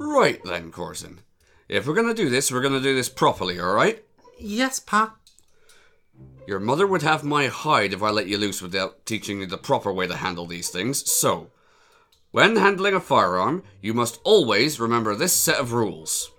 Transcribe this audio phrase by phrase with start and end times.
[0.00, 1.20] Right then, Corson.
[1.68, 4.02] If we're gonna do this, we're gonna do this properly, alright?
[4.38, 5.16] Yes, Pa.
[6.46, 9.58] Your mother would have my hide if I let you loose without teaching you the
[9.58, 11.12] proper way to handle these things.
[11.12, 11.50] So,
[12.30, 16.30] when handling a firearm, you must always remember this set of rules.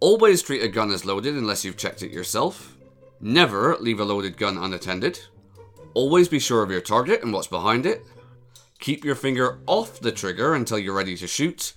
[0.00, 2.78] Always treat a gun as loaded unless you've checked it yourself.
[3.20, 5.20] Never leave a loaded gun unattended.
[5.92, 8.02] Always be sure of your target and what's behind it.
[8.80, 11.74] Keep your finger off the trigger until you're ready to shoot.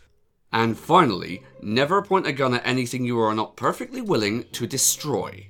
[0.55, 5.49] And finally, never point a gun at anything you are not perfectly willing to destroy.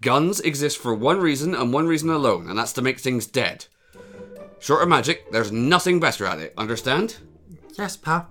[0.00, 3.66] Guns exist for one reason and one reason alone, and that's to make things dead.
[4.60, 7.16] Short of magic, there's nothing better at it, understand?
[7.76, 8.28] Yes, Pa.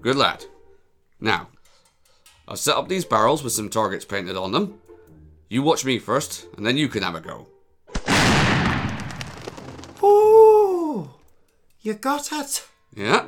[0.00, 0.46] Good lad.
[1.20, 1.48] Now,
[2.48, 4.80] I've set up these barrels with some targets painted on them.
[5.50, 7.46] You watch me first, and then you can have a go.
[10.02, 11.10] Ooh!
[11.82, 12.66] You got it.
[12.94, 13.26] Yeah?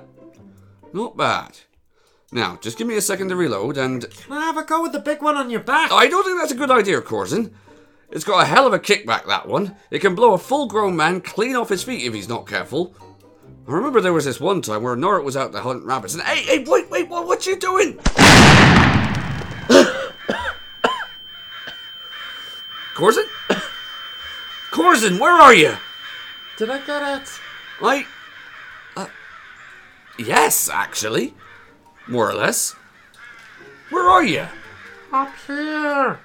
[0.96, 1.58] Not bad.
[2.32, 4.92] Now, just give me a second to reload, and Can I have a go with
[4.92, 5.92] the big one on your back?
[5.92, 7.52] I don't think that's a good idea, Corzin.
[8.10, 9.76] It's got a hell of a kickback, that one.
[9.90, 12.94] It can blow a full grown man clean off his feet if he's not careful.
[13.68, 16.22] I remember there was this one time where Norrit was out to hunt rabbits, and
[16.22, 17.98] hey, hey, wait, wait, what, what you doing?
[22.94, 23.28] Corzin?
[24.70, 25.76] Corzin, where are you?
[26.56, 27.28] Did I get it?
[27.82, 28.06] I.
[30.18, 31.34] Yes, actually.
[32.08, 32.74] More or less.
[33.90, 34.46] Where are you?
[35.12, 36.20] Up here.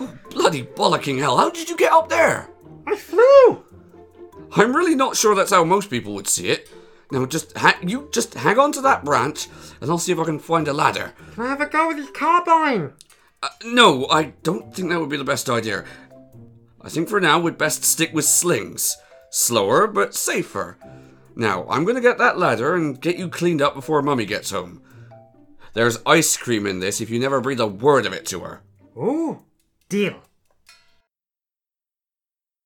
[0.00, 2.48] Oh, bloody bollocking hell, how did you get up there?
[2.86, 3.64] I flew.
[4.56, 6.70] I'm really not sure that's how most people would see it.
[7.10, 9.48] Now, just ha- you just hang on to that branch,
[9.80, 11.14] and I'll see if I can find a ladder.
[11.34, 12.92] Can I have a go with your carbine?
[13.42, 15.84] Uh, no, I don't think that would be the best idea.
[16.80, 18.96] I think for now we'd best stick with slings.
[19.30, 20.78] Slower, but safer.
[21.38, 24.82] Now, I'm gonna get that ladder and get you cleaned up before Mummy gets home.
[25.72, 28.62] There's ice cream in this if you never breathe a word of it to her.
[28.96, 29.44] Ooh,
[29.88, 30.20] deal.